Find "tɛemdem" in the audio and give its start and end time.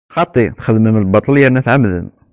1.65-2.07